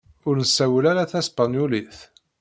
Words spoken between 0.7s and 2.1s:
ara taspenyulit.